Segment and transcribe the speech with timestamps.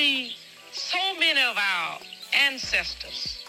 [0.00, 0.32] see,
[0.72, 1.98] so many of our
[2.48, 3.44] ancestors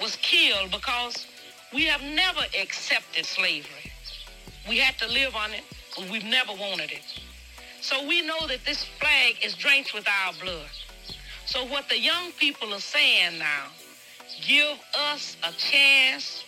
[0.00, 1.26] was killed because
[1.74, 3.92] we have never accepted slavery.
[4.68, 7.04] We had to live on it, but we've never wanted it.
[7.82, 10.74] So we know that this flag is drenched with our blood.
[11.44, 13.66] So what the young people are saying now,
[14.46, 14.78] give
[15.12, 16.44] us a chance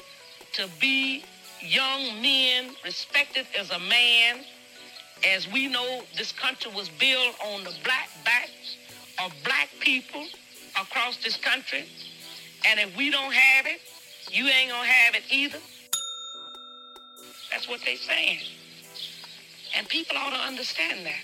[0.55, 1.25] to be
[1.61, 4.45] young men, respected as a man,
[5.27, 8.77] as we know this country was built on the black backs
[9.25, 10.25] of black people
[10.81, 11.85] across this country.
[12.67, 13.81] And if we don't have it,
[14.31, 15.59] you ain't gonna have it either.
[17.51, 18.41] That's what they're saying.
[19.77, 21.23] And people ought to understand that.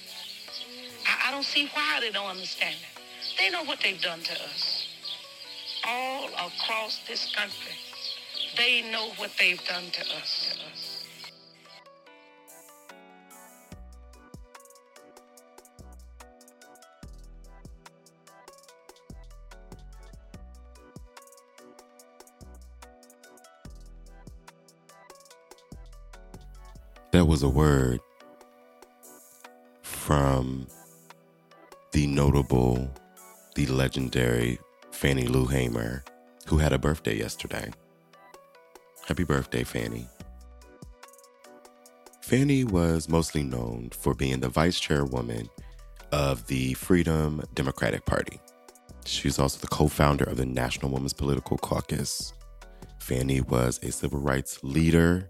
[1.06, 3.02] I, I don't see why they don't understand that.
[3.38, 4.88] They know what they've done to us.
[5.86, 7.74] All across this country,
[8.56, 10.51] they know what they've done to us.
[27.12, 28.00] That was a word
[29.82, 30.66] from
[31.92, 32.90] the notable,
[33.54, 34.58] the legendary
[34.92, 36.04] Fannie Lou Hamer,
[36.46, 37.70] who had a birthday yesterday.
[39.06, 40.08] Happy birthday, Fannie.
[42.22, 45.50] Fannie was mostly known for being the vice chairwoman
[46.12, 48.40] of the Freedom Democratic Party.
[49.04, 52.32] She was also the co founder of the National Women's Political Caucus.
[53.00, 55.28] Fannie was a civil rights leader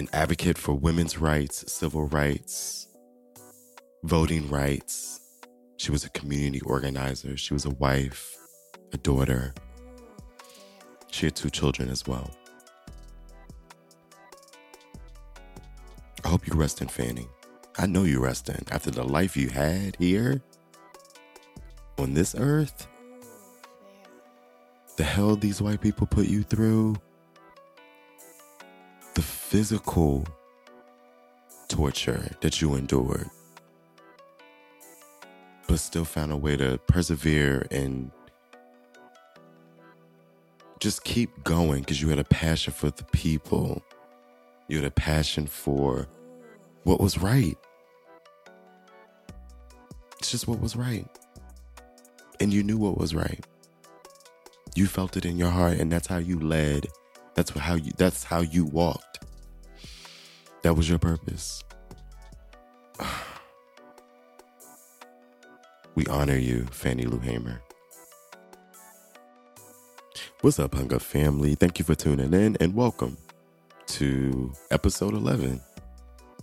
[0.00, 2.88] an advocate for women's rights, civil rights,
[4.02, 5.20] voting rights.
[5.76, 7.36] She was a community organizer.
[7.36, 8.34] She was a wife,
[8.94, 9.52] a daughter.
[11.10, 12.30] She had two children as well.
[16.24, 17.28] I hope you rest in Fannie.
[17.76, 20.40] I know you rest in after the life you had here
[21.98, 22.86] on this earth.
[24.96, 26.96] The hell these white people put you through
[29.50, 30.24] physical
[31.66, 33.28] torture that you endured,
[35.66, 38.12] but still found a way to persevere and
[40.78, 43.82] just keep going because you had a passion for the people.
[44.68, 46.06] You had a passion for
[46.84, 47.58] what was right.
[50.20, 51.08] It's just what was right.
[52.38, 53.44] And you knew what was right.
[54.76, 56.86] You felt it in your heart, and that's how you led
[57.34, 59.09] that's how you that's how you walked.
[60.62, 61.62] That was your purpose.
[65.96, 67.60] We honor you, Fannie Lou Hamer.
[70.40, 71.56] What's up, Hung Up family?
[71.56, 73.18] Thank you for tuning in and welcome
[73.88, 75.60] to episode 11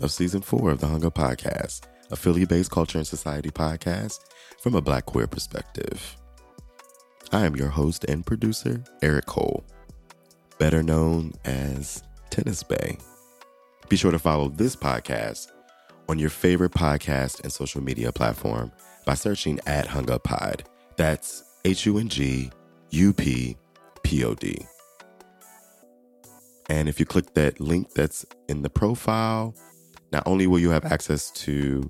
[0.01, 4.19] of season four of the Hung Up Podcast, a Philly based culture and society podcast
[4.59, 6.17] from a black queer perspective.
[7.31, 9.63] I am your host and producer, Eric Cole
[10.57, 12.97] better known as Tennis Bay.
[13.89, 15.51] Be sure to follow this podcast
[16.09, 18.71] on your favorite podcast and social media platform
[19.05, 20.63] by searching at Hung Up Pod.
[20.97, 22.51] That's H U N G
[22.89, 23.55] U P
[24.03, 24.65] P O D.
[26.69, 29.55] And if you click that link that's in the profile,
[30.11, 31.89] not only will you have access to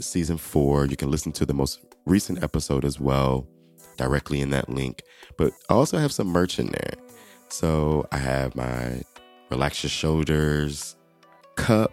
[0.00, 3.48] season four, you can listen to the most recent episode as well
[3.96, 5.02] directly in that link,
[5.36, 6.94] but I also have some merch in there.
[7.48, 9.02] So I have my
[9.50, 10.94] Relax Your Shoulders
[11.58, 11.92] cup,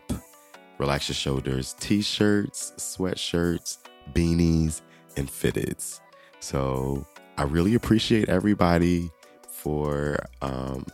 [0.78, 3.80] Relax Your Shoulders t shirts, sweatshirts,
[4.14, 4.82] beanies,
[5.18, 6.00] and fitteds.
[6.40, 7.06] So
[7.38, 9.10] I really appreciate everybody
[9.50, 10.86] for um,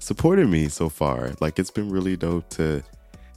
[0.00, 1.32] supporting me so far.
[1.40, 2.82] Like it's been really dope to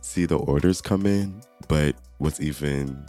[0.01, 3.05] see the orders come in, but what's even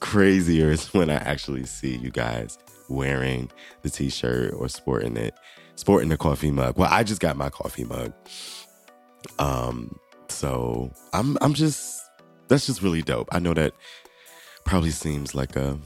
[0.00, 2.58] crazier is when I actually see you guys
[2.90, 3.50] wearing
[3.82, 5.34] the t-shirt or sporting it
[5.76, 6.76] sporting the coffee mug.
[6.76, 8.12] Well, I just got my coffee mug.
[9.38, 12.02] Um, so I'm I'm just
[12.48, 13.28] that's just really dope.
[13.32, 13.74] I know that
[14.64, 15.78] probably seems like a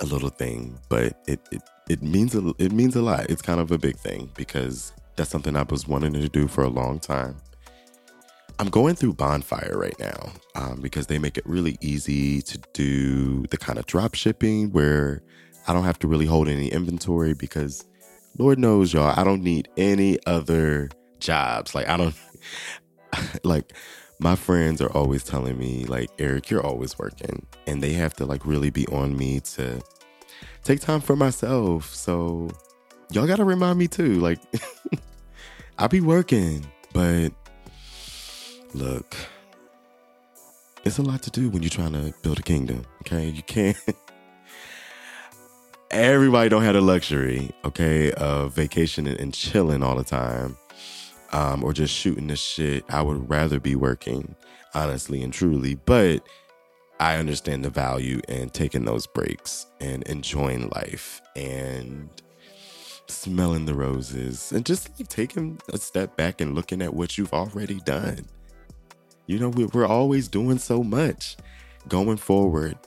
[0.00, 3.30] a little thing, but it it it means a it means a lot.
[3.30, 6.64] It's kind of a big thing because that's something I was wanting to do for
[6.64, 7.36] a long time.
[8.58, 13.42] I'm going through Bonfire right now um, because they make it really easy to do
[13.46, 15.22] the kind of drop shipping where
[15.66, 17.84] I don't have to really hold any inventory because
[18.38, 21.74] Lord knows, y'all, I don't need any other jobs.
[21.74, 22.14] Like, I don't,
[23.44, 23.72] like,
[24.20, 27.46] my friends are always telling me, like, Eric, you're always working.
[27.66, 29.82] And they have to, like, really be on me to
[30.62, 31.94] take time for myself.
[31.94, 32.50] So,
[33.10, 34.14] y'all got to remind me too.
[34.14, 34.40] Like,
[35.78, 37.30] I'll be working, but
[38.74, 39.16] look,
[40.84, 42.84] it's a lot to do when you're trying to build a kingdom.
[43.02, 43.76] Okay, you can't.
[45.90, 50.56] Everybody don't have the luxury, okay, of vacationing and chilling all the time,
[51.34, 52.84] um, or just shooting the shit.
[52.88, 54.36] I would rather be working,
[54.72, 55.74] honestly and truly.
[55.74, 56.26] But
[57.00, 62.08] I understand the value in taking those breaks and enjoying life and
[63.08, 67.34] smelling the roses and just like taking a step back and looking at what you've
[67.34, 68.24] already done.
[69.26, 71.36] You know, we're always doing so much
[71.88, 72.78] going forward,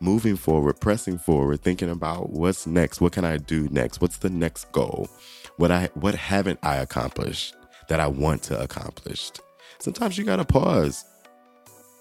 [0.00, 3.00] moving forward, pressing forward, thinking about what's next.
[3.00, 4.02] What can I do next?
[4.02, 5.08] What's the next goal?
[5.56, 7.54] What I what haven't I accomplished
[7.88, 9.32] that I want to accomplish?
[9.78, 11.04] Sometimes you got to pause.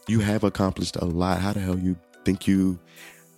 [0.07, 1.39] You have accomplished a lot.
[1.39, 2.79] How the hell you think you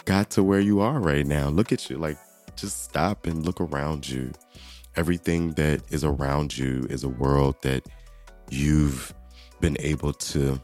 [0.05, 1.49] got to where you are right now?
[1.49, 1.97] Look at you.
[1.97, 2.17] Like
[2.55, 4.31] just stop and look around you.
[4.95, 7.85] Everything that is around you is a world that
[8.49, 9.13] you've
[9.59, 10.59] been able to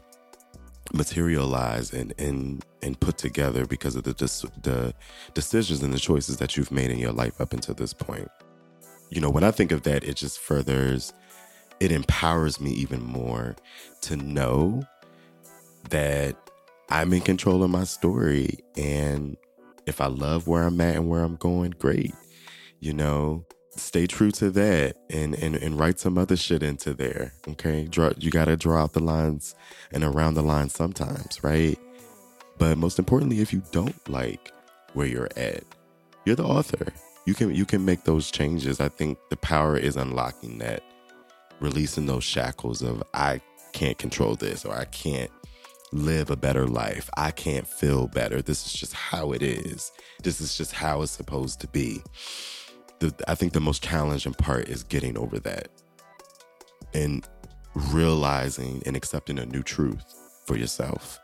[0.92, 4.12] materialize and and and put together because of the
[4.62, 4.94] the
[5.32, 8.28] decisions and the choices that you've made in your life up until this point.
[9.10, 11.12] You know, when I think of that, it just furthers
[11.80, 13.56] it empowers me even more
[14.02, 14.82] to know
[15.90, 16.36] that
[16.90, 19.36] I'm in control of my story and
[19.86, 22.14] if I love where I'm at and where I'm going, great.
[22.80, 23.44] You know,
[23.76, 27.32] stay true to that and, and, and write some other shit into there.
[27.48, 27.86] Okay.
[27.86, 29.54] Draw, you got to draw out the lines
[29.92, 31.78] and around the lines sometimes, right?
[32.58, 34.52] But most importantly, if you don't like
[34.92, 35.64] where you're at,
[36.24, 36.86] you're the author.
[37.26, 38.80] You can you can make those changes.
[38.80, 40.82] I think the power is unlocking that,
[41.64, 43.40] releasing those shackles of I
[43.72, 45.30] can't control this or I can't
[45.92, 47.08] live a better life.
[47.16, 48.42] I can't feel better.
[48.42, 49.90] This is just how it is.
[50.22, 52.02] This is just how it's supposed to be.
[52.98, 55.68] The, I think the most challenging part is getting over that
[56.92, 57.26] and
[57.74, 60.04] realizing and accepting a new truth
[60.46, 61.18] for yourself.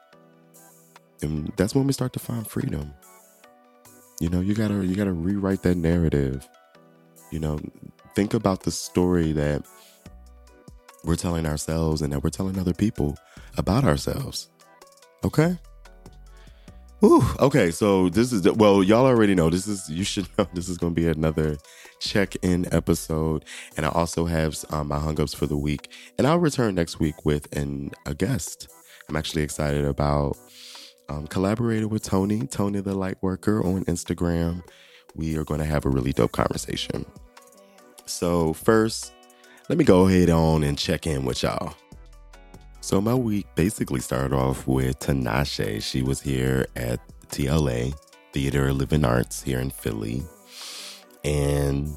[1.23, 2.95] And that's when we start to find freedom.
[4.21, 6.49] You know, you gotta you gotta rewrite that narrative.
[7.31, 7.59] You know,
[8.15, 9.65] think about the story that
[11.05, 13.17] we're telling ourselves and that we're telling other people
[13.57, 14.49] about ourselves.
[15.25, 15.59] Okay.
[17.03, 20.69] Ooh, okay, so this is well, y'all already know this is you should know this
[20.69, 21.57] is going to be another
[21.99, 23.45] check-in episode,
[23.77, 25.89] and I also have um, my hung-ups for the week,
[26.19, 28.69] and I'll return next week with an a guest.
[29.09, 30.37] I'm actually excited about
[31.09, 34.63] um, collaborating with Tony, Tony the Light Worker on Instagram.
[35.15, 37.07] We are going to have a really dope conversation.
[38.05, 39.13] So first,
[39.71, 41.73] let me go ahead on and check in with y'all.
[42.81, 45.81] So my week basically started off with Tinashe.
[45.81, 47.95] She was here at TLA,
[48.33, 50.25] Theater Living Arts here in Philly.
[51.23, 51.97] And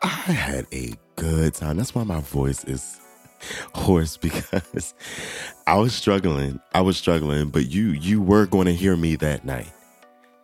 [0.00, 1.76] I had a good time.
[1.76, 3.00] That's why my voice is
[3.74, 4.94] hoarse because
[5.66, 6.60] I was struggling.
[6.72, 9.72] I was struggling, but you you were going to hear me that night.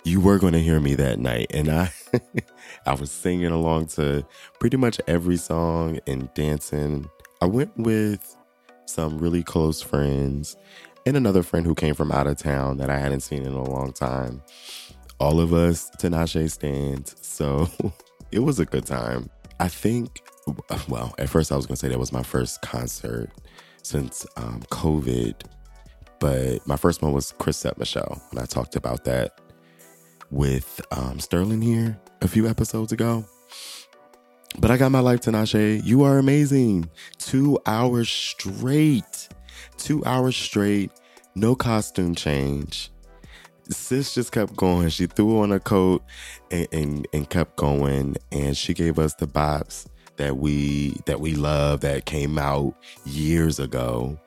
[0.07, 1.93] You were going to hear me that night and I
[2.87, 4.25] I was singing along to
[4.61, 7.11] pretty much every song and dancing.
[7.43, 8.37] I went with
[8.85, 10.57] some really close friends,
[11.07, 13.65] and another friend who came from out of town that I hadn't seen in a
[13.65, 14.45] long time.
[15.19, 17.17] All of us Tinashe stands.
[17.21, 17.69] So
[18.31, 19.29] it was a good time.
[19.59, 20.23] I think,
[20.89, 23.29] well, at first I was going to say that was my first concert
[23.83, 25.35] since um, COVID,
[26.21, 29.41] but my first one was Chrisette Michele, And I talked about that
[30.31, 33.25] with um, Sterling here a few episodes ago.
[34.59, 35.85] But I got my life, Tinashe.
[35.85, 36.89] You are amazing.
[37.19, 39.29] Two hours straight.
[39.77, 40.91] Two hours straight.
[41.35, 42.91] No costume change.
[43.69, 44.89] Sis just kept going.
[44.89, 46.03] She threw on a coat
[46.51, 48.17] and, and, and kept going.
[48.33, 49.87] And she gave us the bops
[50.19, 54.19] that we that we love that came out years ago.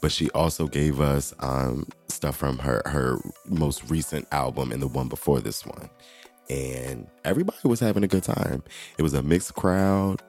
[0.00, 4.88] But she also gave us um, stuff from her her most recent album and the
[4.88, 5.90] one before this one
[6.50, 8.62] and everybody was having a good time.
[8.98, 10.22] It was a mixed crowd.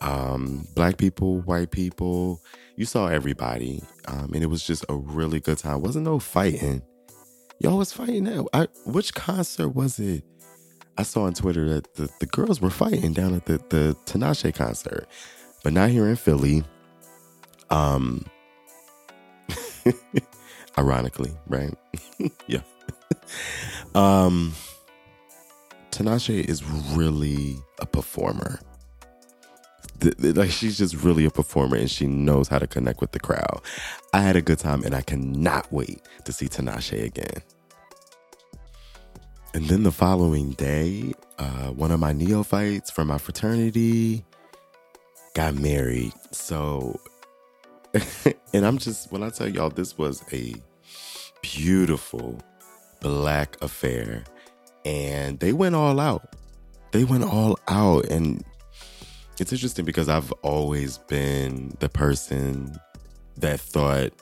[0.00, 2.40] Um, black people, white people,
[2.76, 3.82] you saw everybody.
[4.08, 5.82] Um, and it was just a really good time.
[5.82, 6.82] Wasn't no fighting.
[7.60, 8.46] Y'all was fighting now.
[8.52, 10.24] I, which concert was it?
[10.98, 14.54] I saw on Twitter that the, the girls were fighting down at the, the Tinashe
[14.54, 15.08] concert,
[15.64, 16.64] but not here in Philly.
[17.70, 18.26] Um,
[20.78, 21.74] ironically, right?
[22.46, 22.60] yeah.
[23.94, 24.54] um,
[26.28, 28.60] is really a performer.
[30.18, 33.60] like she's just really a performer and she knows how to connect with the crowd.
[34.12, 37.42] I had a good time and I cannot wait to see Tinashe again.
[39.54, 44.24] And then the following day, uh, one of my neophytes from my fraternity
[45.34, 46.14] got married.
[46.30, 46.98] So,
[48.54, 50.54] and I'm just, when I tell y'all, this was a
[51.42, 52.40] beautiful
[53.00, 54.24] black affair.
[54.86, 56.34] And they went all out.
[56.92, 58.06] They went all out.
[58.06, 58.42] And
[59.38, 62.74] it's interesting because I've always been the person
[63.36, 64.12] that thought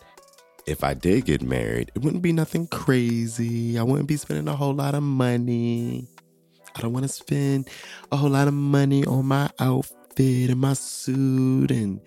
[0.70, 3.76] if I did get married, it wouldn't be nothing crazy.
[3.76, 6.06] I wouldn't be spending a whole lot of money.
[6.76, 7.68] I don't want to spend
[8.12, 12.00] a whole lot of money on my outfit and my suit, and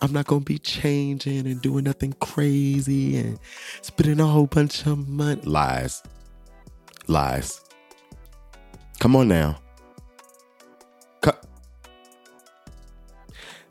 [0.00, 3.38] I'm not gonna be changing and doing nothing crazy and
[3.82, 5.42] spending a whole bunch of money.
[5.42, 6.02] Lies,
[7.08, 7.60] lies.
[8.98, 9.58] Come on now.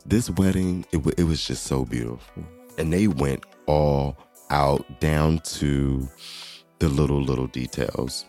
[0.08, 2.44] This wedding, it, it was just so beautiful,
[2.78, 4.16] and they went all
[4.50, 6.08] out down to
[6.78, 8.24] the little little details.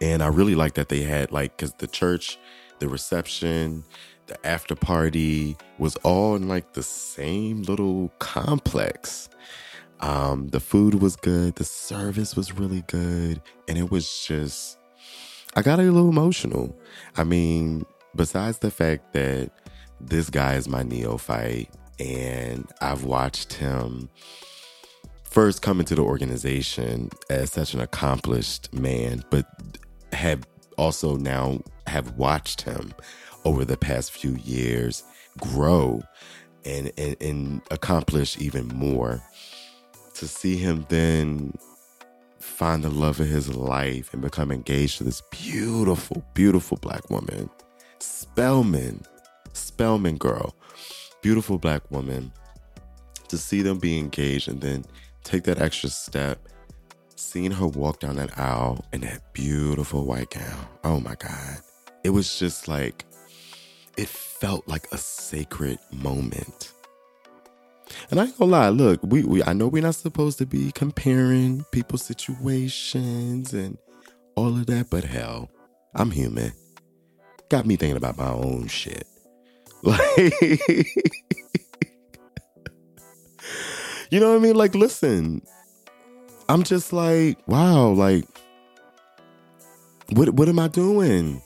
[0.00, 2.38] And I really like that they had like cuz the church,
[2.78, 3.84] the reception,
[4.26, 9.28] the after party was all in like the same little complex.
[10.00, 14.78] Um the food was good, the service was really good, and it was just
[15.54, 16.76] I got a little emotional.
[17.16, 19.50] I mean, besides the fact that
[20.00, 24.10] this guy is my neophyte and I've watched him
[25.36, 29.44] first come into the organization as such an accomplished man, but
[30.10, 30.46] have
[30.78, 32.90] also now have watched him
[33.44, 35.04] over the past few years
[35.38, 36.02] grow
[36.64, 39.22] and, and, and accomplish even more.
[40.14, 41.52] To see him then
[42.38, 47.50] find the love of his life and become engaged to this beautiful, beautiful black woman,
[47.98, 49.02] Spelman,
[49.52, 50.56] Spelman girl,
[51.20, 52.32] beautiful black woman.
[53.28, 54.84] To see them be engaged and then
[55.26, 56.38] take that extra step.
[57.16, 60.66] Seeing her walk down that aisle in that beautiful white gown.
[60.84, 61.58] Oh my God.
[62.04, 63.04] It was just like,
[63.96, 66.72] it felt like a sacred moment.
[68.10, 70.72] And I ain't gonna lie, look, we, we I know we're not supposed to be
[70.72, 73.78] comparing people's situations and
[74.36, 75.50] all of that, but hell,
[75.94, 76.52] I'm human.
[77.50, 79.06] Got me thinking about my own shit.
[79.84, 80.88] Like
[84.10, 84.54] You know what I mean?
[84.56, 85.42] Like, listen,
[86.48, 88.24] I'm just like, wow, like,
[90.10, 91.42] what what am I doing?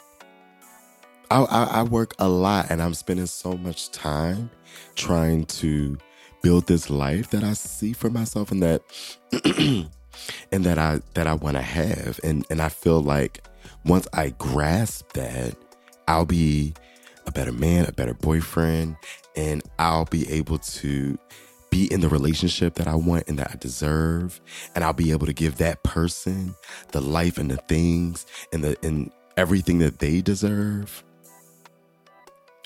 [1.31, 4.51] I, I, I work a lot, and I'm spending so much time
[4.95, 5.97] trying to
[6.43, 8.83] build this life that I see for myself, and that
[10.53, 13.43] and that I that I want to have, and and I feel like
[13.87, 15.57] once I grasp that,
[16.09, 16.75] I'll be
[17.27, 18.97] a better man, a better boyfriend,
[19.35, 21.19] and I'll be able to
[21.71, 24.41] be in the relationship that I want and that I deserve.
[24.75, 26.55] And I'll be able to give that person
[26.93, 31.05] the life and the things and the and everything that they deserve.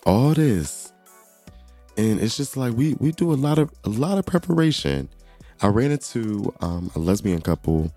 [0.06, 0.92] All this.
[1.96, 5.08] And it's just like we we do a lot of a lot of preparation.
[5.62, 7.92] I ran into um, a lesbian couple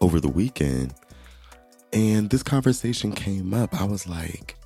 [0.00, 0.94] over the weekend
[1.92, 3.80] and this conversation came up.
[3.80, 4.56] I was like,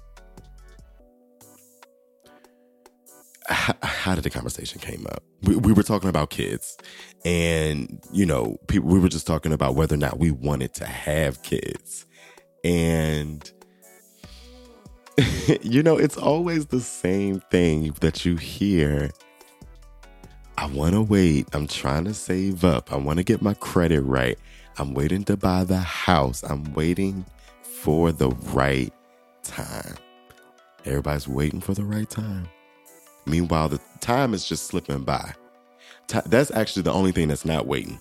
[4.02, 5.22] how, did the conversation came up?
[5.42, 6.76] We, we, were talking about kids,
[7.24, 8.88] and you know, people.
[8.88, 12.06] We were just talking about whether or not we wanted to have kids,
[12.64, 13.48] and
[15.62, 19.10] you know, it's always the same thing that you hear.
[20.58, 21.46] I want to wait.
[21.52, 22.92] I'm trying to save up.
[22.92, 24.38] I want to get my credit right.
[24.78, 26.42] I'm waiting to buy the house.
[26.42, 27.24] I'm waiting
[27.62, 28.92] for the right
[29.44, 29.94] time.
[30.84, 32.48] Everybody's waiting for the right time.
[33.26, 35.34] Meanwhile, the time is just slipping by.
[36.26, 37.98] that's actually the only thing that's not waiting.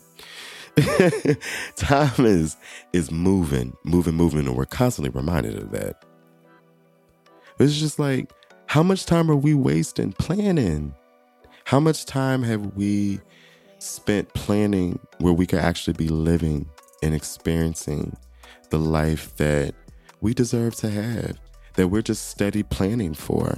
[1.75, 2.55] time is
[2.93, 6.03] is moving, moving, moving, and we're constantly reminded of that.
[7.59, 8.31] It's just like,
[8.67, 10.95] how much time are we wasting planning?
[11.65, 13.19] How much time have we
[13.79, 16.69] spent planning where we could actually be living
[17.03, 18.15] and experiencing
[18.69, 19.75] the life that
[20.21, 21.37] we deserve to have,
[21.73, 23.57] that we're just steady planning for?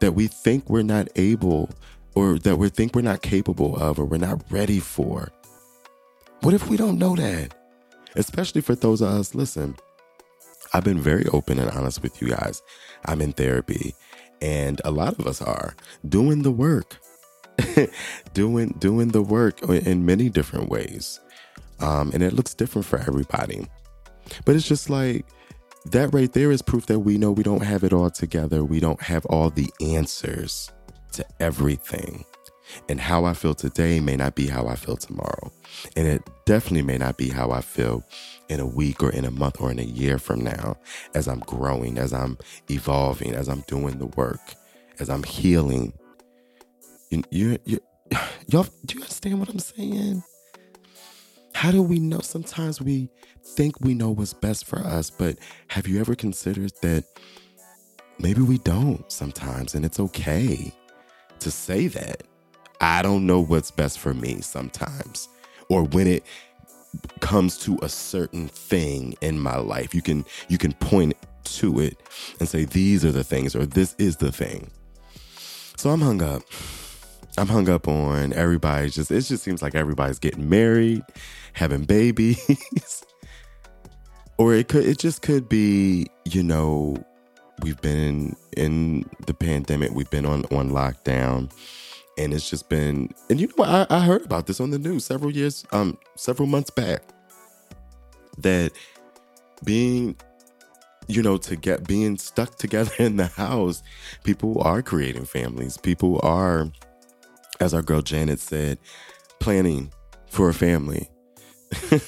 [0.00, 1.70] That we think we're not able
[2.14, 5.32] or that we think we're not capable of or we're not ready for.
[6.40, 7.54] What if we don't know that?
[8.16, 9.76] Especially for those of us, listen,
[10.72, 12.62] I've been very open and honest with you guys.
[13.06, 13.94] I'm in therapy
[14.40, 15.74] and a lot of us are
[16.08, 16.98] doing the work.
[18.34, 21.20] doing doing the work in many different ways.
[21.80, 23.66] Um, and it looks different for everybody.
[24.44, 25.24] But it's just like
[25.86, 28.64] that right there is proof that we know we don't have it all together.
[28.64, 30.70] We don't have all the answers
[31.12, 32.24] to everything.
[32.88, 35.52] And how I feel today may not be how I feel tomorrow.
[35.96, 38.02] And it definitely may not be how I feel
[38.48, 40.76] in a week or in a month or in a year from now
[41.14, 42.38] as I'm growing, as I'm
[42.70, 44.40] evolving, as I'm doing the work,
[44.98, 45.92] as I'm healing.
[47.10, 47.80] You, you, you,
[48.48, 50.22] y'all, do you understand what I'm saying?
[51.54, 52.20] How do we know?
[52.20, 53.08] Sometimes we
[53.42, 57.04] think we know what's best for us, but have you ever considered that
[58.18, 60.72] maybe we don't sometimes, and it's okay
[61.40, 62.24] to say that?
[62.80, 65.28] I don't know what's best for me sometimes,
[65.68, 66.24] or when it
[67.20, 71.98] comes to a certain thing in my life, you can you can point to it
[72.40, 74.70] and say these are the things, or this is the thing.
[75.76, 76.42] So I'm hung up.
[77.36, 78.90] I'm hung up on everybody.
[78.90, 81.02] Just it just seems like everybody's getting married,
[81.54, 83.04] having babies,
[84.38, 86.96] or it could it just could be you know
[87.62, 91.50] we've been in, the pandemic, we've been on on lockdown,
[92.18, 94.78] and it's just been and you know what I, I heard about this on the
[94.78, 97.02] news several years um several months back
[98.38, 98.72] that
[99.64, 100.16] being
[101.06, 103.82] you know, to get being stuck together in the house,
[104.22, 105.76] people are creating families.
[105.76, 106.70] People are
[107.60, 108.78] as our girl Janet said,
[109.38, 109.92] planning
[110.26, 111.08] for a family.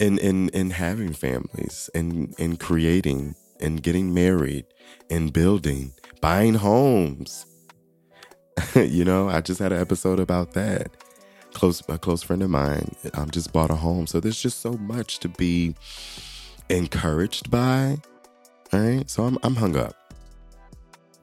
[0.00, 4.66] and, and, and having families and, and creating and getting married
[5.10, 7.46] and building, buying homes.
[8.74, 10.90] you know, I just had an episode about that.
[11.54, 14.06] Close a close friend of mine um, just bought a home.
[14.06, 15.74] So there's just so much to be
[16.70, 17.98] encouraged by.
[18.72, 19.10] All right.
[19.10, 19.94] So I'm I'm hung up.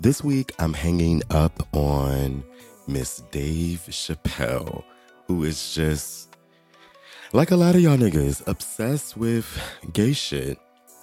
[0.01, 2.41] This week, I'm hanging up on
[2.88, 4.83] Miss Dave Chappelle,
[5.27, 6.28] who is just,
[7.33, 9.46] like a lot of y'all niggas, obsessed with
[9.94, 10.57] gay shit.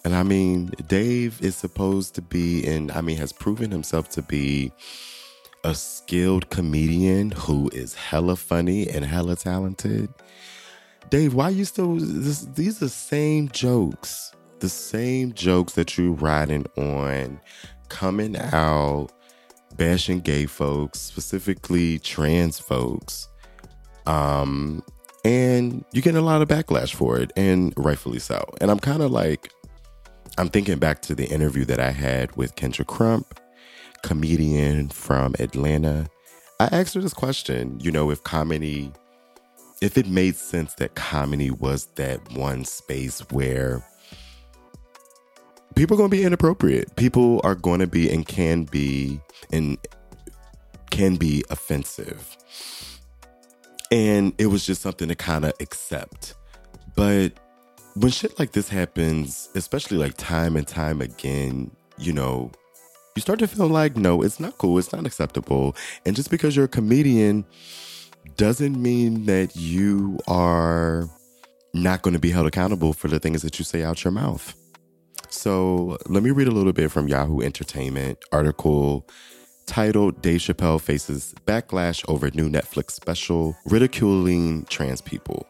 [0.04, 4.22] And I mean, Dave is supposed to be, and I mean, has proven himself to
[4.22, 4.72] be
[5.64, 10.08] a skilled comedian who is hella funny and hella talented.
[11.10, 16.12] Dave, why you still, this, these are the same jokes, the same jokes that you
[16.12, 17.40] riding on
[17.88, 19.08] coming out
[19.76, 23.28] bashing gay folks, specifically trans folks.
[24.06, 24.82] Um,
[25.26, 28.48] and you get a lot of backlash for it, and rightfully so.
[28.60, 29.50] And I'm kind of like,
[30.38, 33.40] I'm thinking back to the interview that I had with Kendra Crump,
[34.02, 36.06] comedian from Atlanta.
[36.60, 38.92] I asked her this question, you know, if comedy,
[39.82, 43.84] if it made sense that comedy was that one space where
[45.74, 46.94] people are going to be inappropriate.
[46.94, 49.20] People are going to be and can be
[49.52, 49.76] and
[50.90, 52.36] can be offensive.
[53.90, 56.34] And it was just something to kind of accept.
[56.94, 57.32] But
[57.94, 62.50] when shit like this happens, especially like time and time again, you know,
[63.14, 64.78] you start to feel like, no, it's not cool.
[64.78, 65.74] It's not acceptable.
[66.04, 67.46] And just because you're a comedian
[68.36, 71.08] doesn't mean that you are
[71.72, 74.54] not going to be held accountable for the things that you say out your mouth.
[75.30, 79.08] So let me read a little bit from Yahoo Entertainment article
[79.66, 85.46] titled Dave Chappelle Faces Backlash Over New Netflix Special Ridiculing Trans People.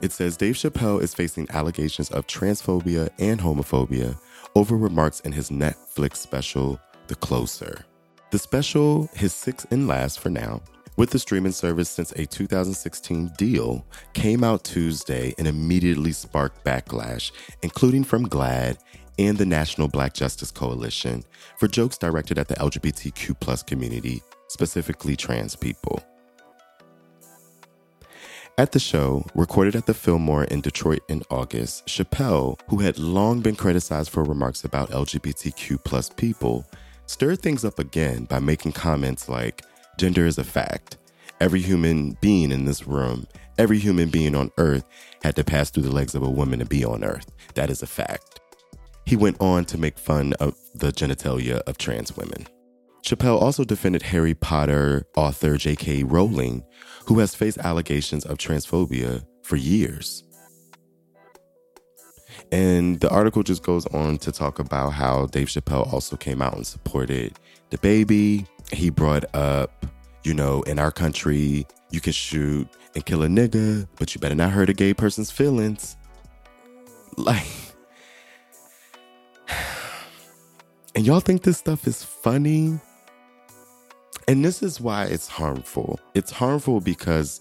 [0.00, 4.18] It says Dave Chappelle is facing allegations of transphobia and homophobia
[4.56, 7.84] over remarks in his Netflix special, The Closer.
[8.30, 10.60] The special, his sixth and last for now,
[10.96, 17.30] with the streaming service since a 2016 deal, came out Tuesday and immediately sparked backlash,
[17.62, 18.76] including from GLAAD
[19.18, 21.24] and the National Black Justice Coalition,
[21.58, 26.02] for jokes directed at the LGBTQ plus community, specifically trans people.
[28.58, 33.40] At the show, recorded at the Fillmore in Detroit in August, Chappelle, who had long
[33.40, 36.66] been criticized for remarks about LGBTQ plus people,
[37.06, 39.62] stirred things up again by making comments like,
[39.96, 40.98] Gender is a fact.
[41.40, 44.84] Every human being in this room, every human being on earth
[45.22, 47.32] had to pass through the legs of a woman to be on earth.
[47.54, 48.41] That is a fact.
[49.04, 52.46] He went on to make fun of the genitalia of trans women.
[53.04, 56.04] Chappelle also defended Harry Potter author J.K.
[56.04, 56.62] Rowling,
[57.06, 60.22] who has faced allegations of transphobia for years.
[62.52, 66.54] And the article just goes on to talk about how Dave Chappelle also came out
[66.54, 67.38] and supported
[67.70, 68.46] DaBaby.
[68.72, 69.86] he brought up,
[70.22, 74.34] you know, in our country, you can shoot and kill a nigga, but you better
[74.34, 75.96] not hurt a gay person's feelings.
[77.16, 77.46] Like,
[80.94, 82.80] and y'all think this stuff is funny?
[84.28, 85.98] And this is why it's harmful.
[86.14, 87.40] It's harmful because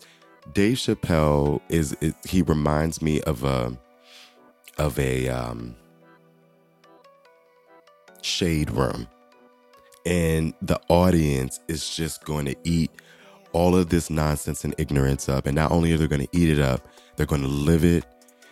[0.54, 3.78] Dave Chappelle is, is he reminds me of a
[4.78, 5.76] of a um,
[8.22, 9.08] shade room
[10.06, 12.92] and the audience is just going to eat
[13.54, 15.46] all of this nonsense and ignorance up.
[15.46, 18.06] And not only are they going to eat it up, they're going to live it.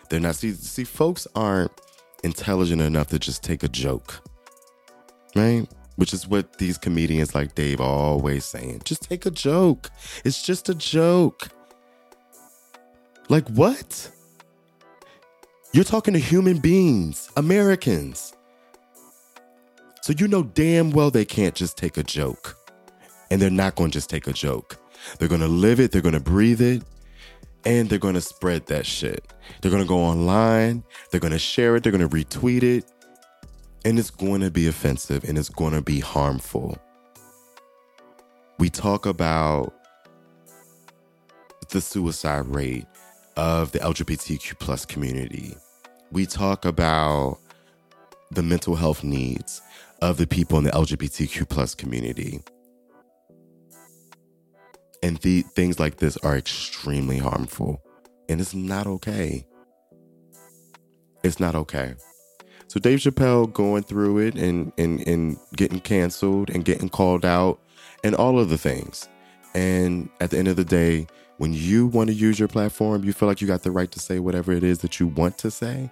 [0.08, 1.72] They're not, see, see, folks aren't
[2.22, 4.22] intelligent enough to just take a joke,
[5.34, 5.66] right?
[5.96, 8.82] Which is what these comedians like Dave always saying.
[8.84, 9.90] Just take a joke.
[10.24, 11.48] It's just a joke.
[13.28, 14.10] Like, what?
[15.72, 18.34] You're talking to human beings, Americans.
[20.02, 22.56] So you know damn well they can't just take a joke.
[23.30, 24.78] And they're not going to just take a joke.
[25.18, 26.82] They're going to live it, they're going to breathe it,
[27.64, 29.24] and they're going to spread that shit.
[29.60, 32.84] They're going to go online, they're going to share it, they're going to retweet it,
[33.84, 36.78] and it's going to be offensive and it's going to be harmful.
[38.58, 39.74] We talk about
[41.70, 42.86] the suicide rate
[43.36, 45.54] of the LGBTQ plus community.
[46.12, 47.38] We talk about
[48.30, 49.62] the mental health needs
[50.02, 52.40] of the people in the LGBTQ plus community.
[55.02, 57.80] And the things like this are extremely harmful.
[58.28, 59.46] And it's not okay.
[61.22, 61.94] It's not okay.
[62.70, 67.58] So Dave Chappelle going through it and and and getting canceled and getting called out
[68.04, 69.08] and all of the things.
[69.56, 73.12] And at the end of the day, when you want to use your platform, you
[73.12, 75.50] feel like you got the right to say whatever it is that you want to
[75.50, 75.90] say.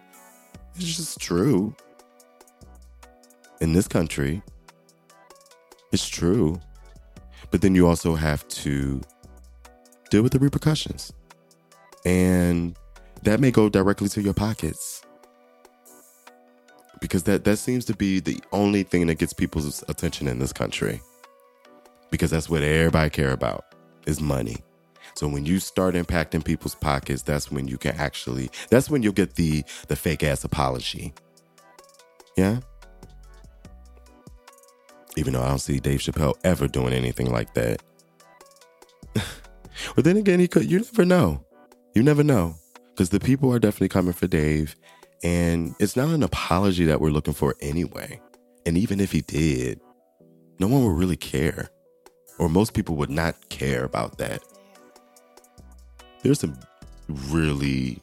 [0.77, 1.75] It's just true.
[3.61, 4.41] In this country,
[5.91, 6.61] it's true.
[7.51, 9.01] But then you also have to
[10.11, 11.12] deal with the repercussions.
[12.05, 12.77] And
[13.25, 14.98] that may go directly to your pockets.
[17.01, 20.53] Because that, that seems to be the only thing that gets people's attention in this
[20.53, 21.01] country.
[22.11, 23.65] Because that's what everybody care about
[24.07, 24.57] is money.
[25.15, 29.13] So when you start impacting people's pockets, that's when you can actually that's when you'll
[29.13, 31.13] get the the fake ass apology.
[32.37, 32.61] Yeah?
[35.17, 37.83] Even though I don't see Dave Chappelle ever doing anything like that.
[39.15, 41.45] but then again, he could you never know.
[41.95, 42.55] You never know.
[42.91, 44.77] Because the people are definitely coming for Dave.
[45.22, 48.20] And it's not an apology that we're looking for anyway.
[48.66, 49.81] And even if he did,
[50.59, 51.70] no one would really care.
[52.38, 54.42] Or most people would not care about that
[56.22, 56.59] there's some
[57.31, 58.00] really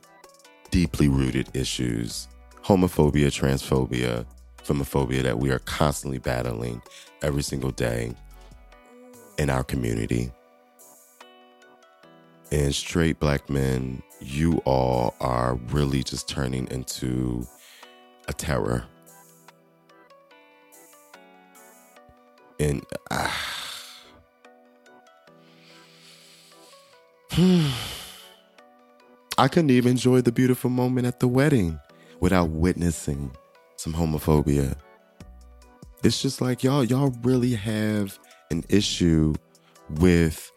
[0.71, 2.27] deeply rooted issues
[2.63, 4.25] homophobia, transphobia,
[4.63, 6.81] femmephobia that we are constantly battling
[7.21, 8.11] every single day
[9.37, 10.31] in our community.
[12.51, 17.47] And straight black men, you all are really just turning into
[18.27, 18.85] a terror.
[22.59, 23.65] And ah.
[29.37, 31.79] I couldn't even enjoy the beautiful moment at the wedding
[32.21, 33.35] without witnessing
[33.75, 34.77] some homophobia.
[36.03, 38.17] It's just like y'all y'all really have
[38.51, 39.33] an issue
[39.89, 40.51] with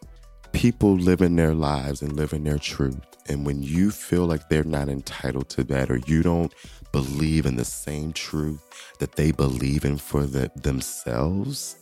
[0.53, 3.08] people living their lives and living their truth.
[3.29, 6.53] And when you feel like they're not entitled to that or you don't
[6.91, 8.61] believe in the same truth
[8.97, 11.77] that they believe in for the, themselves,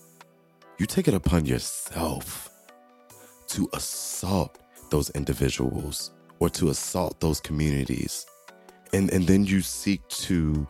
[0.78, 2.50] you take it upon yourself
[3.48, 8.26] to assault those individuals or to assault those communities.
[8.94, 10.68] And and then you seek to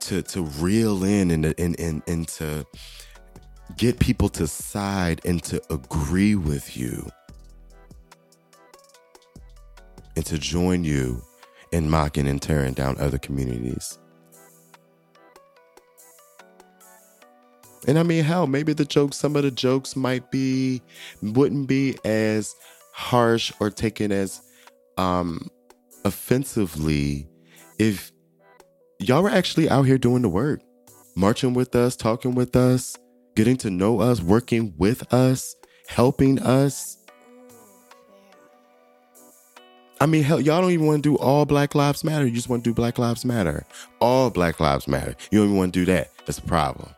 [0.00, 2.66] to to reel in and and and, and to
[3.76, 7.10] get people to side and to agree with you
[10.16, 11.22] and to join you
[11.72, 13.98] in mocking and tearing down other communities.
[17.88, 20.82] And I mean, hell, maybe the jokes, some of the jokes might be,
[21.20, 22.54] wouldn't be as
[22.92, 24.42] harsh or taken as
[24.98, 25.48] um
[26.04, 27.26] offensively
[27.78, 28.12] if
[28.98, 30.60] y'all were actually out here doing the work,
[31.16, 32.96] marching with us, talking with us,
[33.34, 35.56] getting to know us, working with us,
[35.88, 36.98] helping us.
[40.02, 42.26] I mean, hell, y'all don't even want to do all Black Lives Matter.
[42.26, 43.64] You just want to do Black Lives Matter.
[44.00, 45.14] All Black Lives Matter.
[45.30, 46.10] You don't even want to do that.
[46.26, 46.88] That's a problem.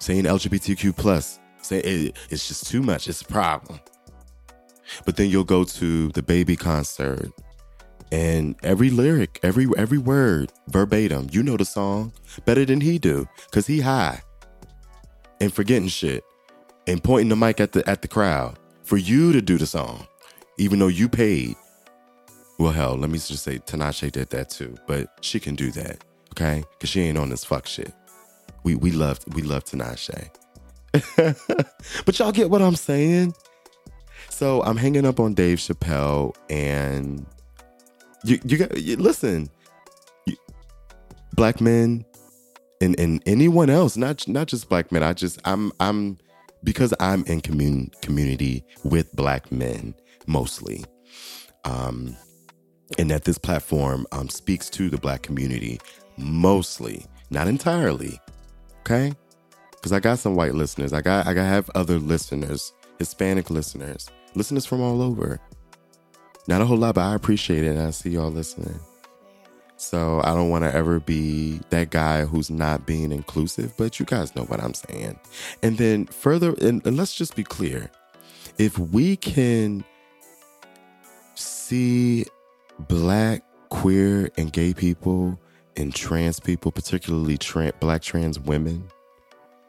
[0.00, 3.06] Saying LGBTQ plus, say it, it's just too much.
[3.06, 3.78] It's a problem.
[5.04, 7.30] But then you'll go to the baby concert
[8.10, 11.28] and every lyric, every every word verbatim.
[11.30, 12.12] You know the song
[12.46, 14.22] better than he do cuz he high
[15.40, 16.24] and forgetting shit
[16.88, 20.08] and pointing the mic at the at the crowd for you to do the song
[20.60, 21.56] even though you paid.
[22.58, 26.04] Well, hell, let me just say Tinashe did that too, but she can do that,
[26.32, 26.62] okay?
[26.78, 27.92] Cuz she ain't on this fuck shit.
[28.62, 30.30] We we love we love Tinashe.
[32.04, 33.34] but y'all get what I'm saying?
[34.28, 37.24] So I'm hanging up on Dave Chappelle, and
[38.24, 39.48] you you got you, listen,
[40.26, 40.36] you,
[41.32, 42.04] black men,
[42.82, 45.02] and and anyone else, not not just black men.
[45.02, 46.18] I just I'm I'm
[46.62, 49.94] because I'm in commun- community with black men
[50.26, 50.84] mostly.
[51.64, 52.16] Um,
[52.98, 55.80] and that this platform um, speaks to the black community
[56.16, 58.18] mostly, not entirely.
[58.80, 59.12] Okay,
[59.72, 60.92] because I got some white listeners.
[60.92, 65.40] I got I have other listeners, Hispanic listeners listeners from all over.
[66.48, 67.76] Not a whole lot, but I appreciate it.
[67.76, 68.78] And I see y'all listening.
[69.76, 74.04] So I don't want to ever be that guy who's not being inclusive, but you
[74.04, 75.18] guys know what I'm saying.
[75.62, 77.90] And then further, and, and let's just be clear
[78.58, 79.84] if we can
[81.70, 82.24] see
[82.88, 85.38] black, queer, and gay people
[85.76, 87.38] and trans people, particularly
[87.78, 88.88] black trans women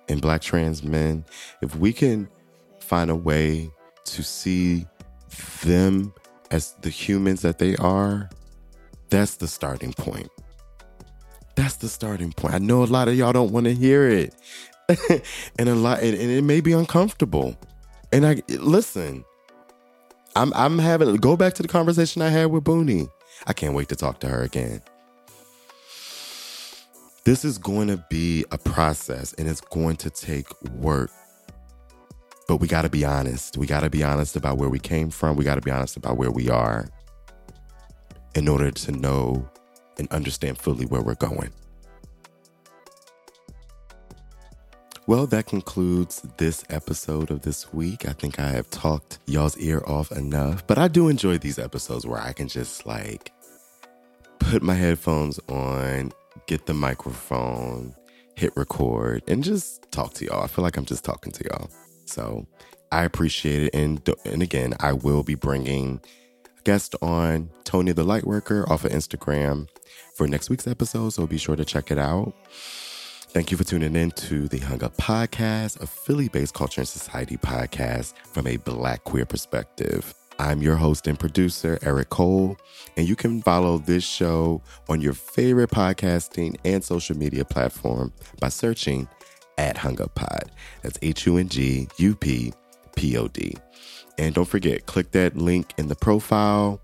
[0.09, 1.23] and black trans men,
[1.61, 2.27] if we can
[2.79, 3.69] find a way
[4.05, 4.87] to see
[5.63, 6.11] them
[6.49, 8.29] as the humans that they are,
[9.09, 10.29] that's the starting point.
[11.55, 12.55] That's the starting point.
[12.55, 14.33] I know a lot of y'all don't want to hear it.
[15.59, 17.55] and a lot and, and, it may be uncomfortable.
[18.11, 19.23] And I listen,
[20.35, 23.09] I'm I'm having go back to the conversation I had with Booney.
[23.47, 24.81] I can't wait to talk to her again.
[27.23, 31.11] This is going to be a process and it's going to take work.
[32.47, 33.57] But we got to be honest.
[33.57, 35.35] We got to be honest about where we came from.
[35.35, 36.87] We got to be honest about where we are
[38.35, 39.47] in order to know
[39.99, 41.51] and understand fully where we're going.
[45.11, 48.07] Well, that concludes this episode of this week.
[48.07, 52.07] I think I have talked y'all's ear off enough, but I do enjoy these episodes
[52.07, 53.33] where I can just like
[54.39, 56.13] put my headphones on,
[56.47, 57.93] get the microphone,
[58.37, 60.45] hit record, and just talk to y'all.
[60.45, 61.69] I feel like I'm just talking to y'all.
[62.05, 62.47] So
[62.93, 63.75] I appreciate it.
[63.75, 65.99] And, and again, I will be bringing
[66.57, 69.67] a guest on Tony the Lightworker off of Instagram
[70.15, 71.09] for next week's episode.
[71.09, 72.33] So be sure to check it out.
[73.33, 76.87] Thank you for tuning in to the Hung Up Podcast, a Philly based culture and
[76.87, 80.13] society podcast from a Black queer perspective.
[80.37, 82.57] I'm your host and producer, Eric Cole,
[82.97, 88.49] and you can follow this show on your favorite podcasting and social media platform by
[88.49, 89.07] searching
[89.57, 90.51] at Hung Up Pod.
[90.81, 92.51] That's H U N G U P
[92.97, 93.55] P O D.
[94.17, 96.81] And don't forget, click that link in the profile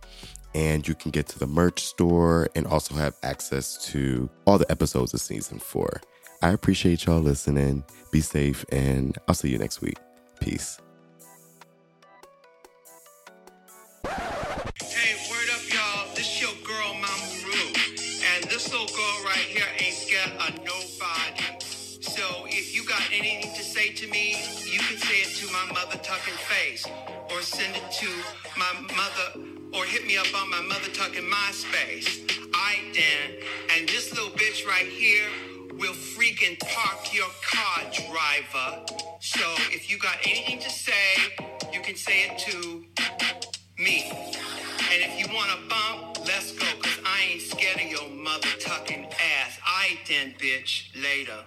[0.55, 4.71] and you can get to the merch store and also have access to all the
[4.71, 5.99] episodes of season four.
[6.41, 7.83] I appreciate y'all listening.
[8.11, 9.97] Be safe, and I'll see you next week.
[10.39, 10.79] Peace.
[14.05, 16.13] Hey, word up, y'all.
[16.13, 17.73] This your girl, Mama Ru.
[18.35, 21.43] And this little girl right here ain't scared of nobody.
[22.01, 25.65] So if you got anything to say to me, you can say it to my
[25.73, 26.85] mother tucking face.
[27.31, 28.09] Or send it to
[28.55, 32.49] my mother, or hit me up on my mother tucking MySpace.
[32.53, 33.41] I Dan.
[33.75, 35.27] And this little bitch right here
[35.77, 38.85] will freaking park your car, driver.
[39.19, 41.35] So if you got anything to say,
[41.71, 42.83] you can say it to
[43.77, 44.09] me.
[44.91, 48.47] And if you want to bump, let's go, cause I ain't scared of your mother
[48.59, 49.59] tucking ass.
[49.65, 51.43] I ain't then, bitch, later.